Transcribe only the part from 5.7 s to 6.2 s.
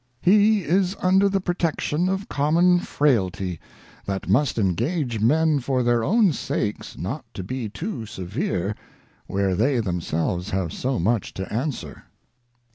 their